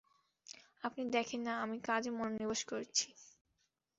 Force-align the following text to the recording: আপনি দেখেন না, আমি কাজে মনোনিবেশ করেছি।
আপনি 0.83 1.03
দেখেন 1.15 1.41
না, 1.41 1.53
আমি 1.63 1.77
কাজে 1.87 2.09
মনোনিবেশ 2.11 2.61
করেছি। 2.63 3.07